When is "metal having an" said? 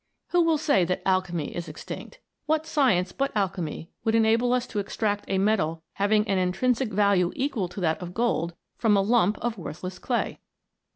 5.37-6.39